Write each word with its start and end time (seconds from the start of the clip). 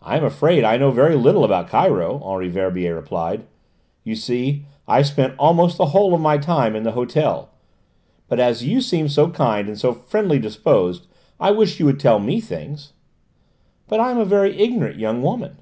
"I'm 0.00 0.24
afraid 0.24 0.64
I 0.64 0.78
know 0.78 0.90
very 0.90 1.16
little 1.16 1.44
about 1.44 1.68
Cairo," 1.68 2.18
Henri 2.24 2.48
Verbier 2.48 2.94
replied; 2.94 3.44
"you 4.02 4.14
see 4.16 4.64
I 4.88 5.02
spent 5.02 5.34
almost 5.38 5.76
the 5.76 5.88
whole 5.92 6.14
of 6.14 6.22
my 6.22 6.38
time 6.38 6.74
in 6.74 6.82
the 6.82 6.92
hotel. 6.92 7.50
But 8.26 8.40
as 8.40 8.64
you 8.64 8.80
seem 8.80 9.06
so 9.06 9.28
kind 9.28 9.68
and 9.68 9.78
so 9.78 9.92
friendly 9.92 10.38
disposed 10.38 11.06
I 11.38 11.50
wish 11.50 11.78
you 11.78 11.84
would 11.84 12.00
tell 12.00 12.20
me 12.20 12.40
things." 12.40 12.94
"But 13.86 14.00
I 14.00 14.10
am 14.12 14.18
a 14.18 14.24
very 14.24 14.58
ignorant 14.58 14.98
young 14.98 15.20
woman." 15.20 15.58